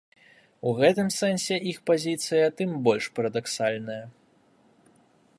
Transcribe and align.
У 0.69 0.71
гэтым 0.77 1.09
сэнсе 1.15 1.55
іх 1.71 1.77
пазіцыя 1.89 2.45
тым 2.61 2.71
больш 2.87 3.05
парадаксальная. 3.19 4.01